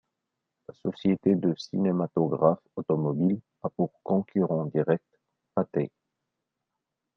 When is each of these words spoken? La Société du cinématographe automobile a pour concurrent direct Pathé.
La 0.67 0.73
Société 0.73 1.35
du 1.35 1.53
cinématographe 1.55 2.57
automobile 2.75 3.39
a 3.61 3.69
pour 3.69 4.01
concurrent 4.01 4.65
direct 4.65 5.05
Pathé. 5.53 5.91